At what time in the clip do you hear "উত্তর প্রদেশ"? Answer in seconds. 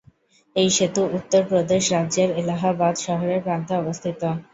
1.17-1.83